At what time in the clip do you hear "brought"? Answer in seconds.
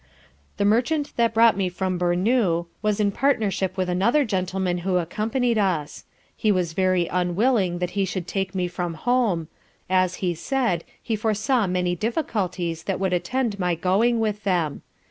1.35-1.55